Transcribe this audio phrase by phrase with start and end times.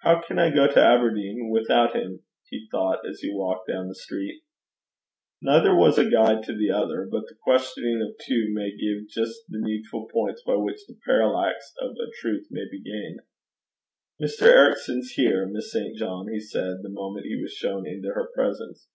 [0.00, 3.94] 'How can I go to Aberdeen without him?' he thought as he walked down the
[3.94, 4.42] street.
[5.40, 9.42] Neither was a guide to the other; but the questioning of two may give just
[9.48, 13.20] the needful points by which the parallax of a truth may be gained.
[14.20, 14.48] 'Mr.
[14.48, 15.96] Ericson's here, Miss St.
[15.96, 18.88] John,' he said, the moment he was shown into her presence.